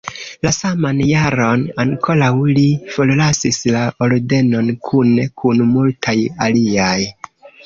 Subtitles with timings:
[0.45, 2.63] La saman jaron ankoraŭ li
[2.95, 6.17] forlasis la ordenon kune kun multaj
[6.49, 6.99] aliaj.